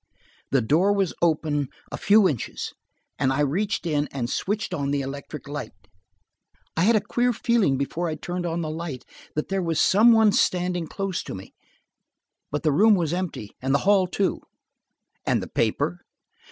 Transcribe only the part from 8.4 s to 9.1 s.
on the light